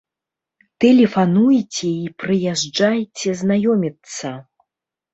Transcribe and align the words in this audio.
Тэлефануйце 0.83 1.85
і 2.05 2.09
прыязджайце 2.25 3.39
знаёміцца! 3.45 4.37